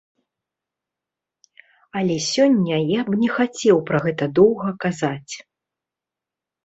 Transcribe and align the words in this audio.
Але 2.01 2.15
сёння 2.33 2.75
я 2.97 3.01
б 3.09 3.19
не 3.21 3.29
хацеў 3.37 3.77
пра 3.93 3.97
гэта 4.07 4.23
доўга 4.41 4.69
казаць. 4.87 5.33